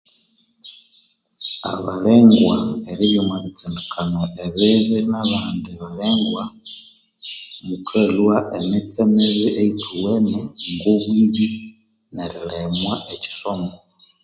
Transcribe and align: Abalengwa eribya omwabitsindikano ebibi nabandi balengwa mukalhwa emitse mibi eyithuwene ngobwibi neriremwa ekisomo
Abalengwa 1.73 2.57
eribya 2.91 3.19
omwabitsindikano 3.21 4.21
ebibi 4.45 4.97
nabandi 5.11 5.71
balengwa 5.79 6.43
mukalhwa 7.67 8.35
emitse 8.57 9.01
mibi 9.13 9.47
eyithuwene 9.61 10.37
ngobwibi 10.73 11.47
neriremwa 12.15 12.93
ekisomo 13.13 13.71